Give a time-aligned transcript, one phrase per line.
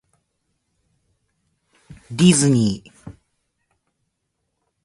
[2.09, 3.11] ディズニー